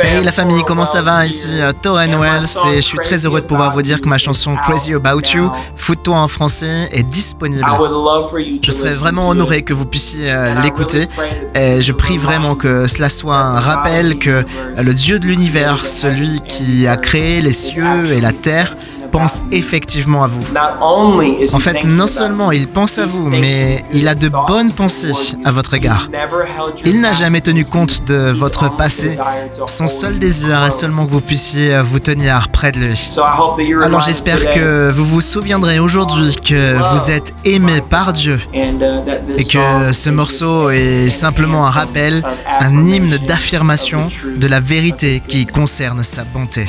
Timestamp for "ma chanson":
4.08-4.56